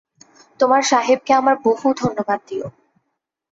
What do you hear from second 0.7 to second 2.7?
সাহেবকে আমার বহু ধন্যবাদ দিও।